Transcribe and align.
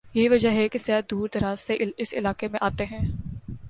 یہی 0.13 0.27
وجہ 0.29 0.49
ہے 0.49 0.67
کہ 0.69 0.79
سیاح 0.79 0.99
دور 1.11 1.27
دراز 1.33 1.59
سے 1.59 1.77
اس 1.97 2.13
علاقے 2.13 2.47
میں 2.47 2.59
آتے 2.61 2.85
ہیں۔ 2.85 2.99